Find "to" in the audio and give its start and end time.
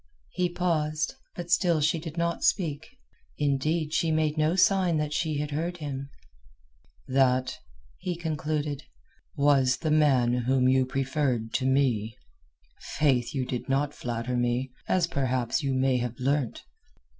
11.53-11.67